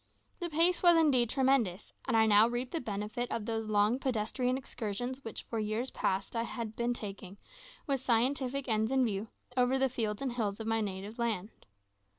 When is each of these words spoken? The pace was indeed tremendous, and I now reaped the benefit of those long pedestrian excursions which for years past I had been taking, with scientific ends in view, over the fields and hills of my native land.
The 0.39 0.49
pace 0.49 0.81
was 0.81 0.97
indeed 0.97 1.29
tremendous, 1.29 1.93
and 2.05 2.17
I 2.17 2.25
now 2.25 2.47
reaped 2.47 2.71
the 2.71 2.81
benefit 2.81 3.29
of 3.29 3.45
those 3.45 3.67
long 3.69 3.99
pedestrian 3.99 4.57
excursions 4.57 5.23
which 5.23 5.43
for 5.43 5.59
years 5.59 5.91
past 5.91 6.35
I 6.35 6.41
had 6.41 6.75
been 6.75 6.95
taking, 6.95 7.37
with 7.85 7.99
scientific 7.99 8.67
ends 8.67 8.89
in 8.91 9.05
view, 9.05 9.27
over 9.55 9.77
the 9.77 9.89
fields 9.89 10.19
and 10.23 10.31
hills 10.33 10.59
of 10.59 10.65
my 10.65 10.81
native 10.81 11.19
land. 11.19 11.51